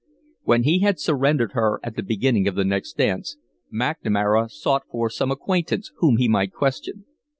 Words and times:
When 0.41 0.63
he 0.63 0.79
had 0.79 0.99
surrendered 0.99 1.51
her, 1.51 1.79
at 1.83 1.95
the 1.95 2.01
beginning 2.01 2.47
of 2.47 2.55
the 2.55 2.63
next 2.65 2.97
dance, 2.97 3.37
McNamara 3.71 4.49
sought 4.49 4.81
for 4.89 5.11
some 5.11 5.29
acquaintance 5.29 5.91
whom 5.97 6.17
he 6.17 6.27
might 6.27 6.51
question. 6.53 7.05